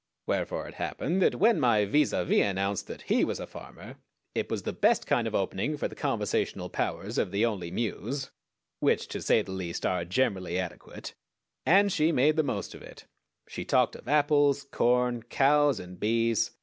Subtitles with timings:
[0.25, 3.97] Wherefore it happened that when my vis à vis announced that he was a farmer
[4.33, 8.31] it was the best kind of opening for the conversational powers of the Only Muse
[8.79, 11.13] which to say the least are generally adequate
[11.67, 13.05] and she made the most of it.
[13.47, 16.49] She talked of apples, corn, cows, and bees.